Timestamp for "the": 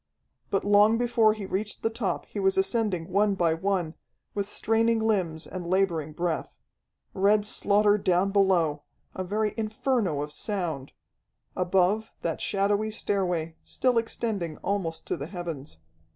1.83-1.91, 15.17-15.27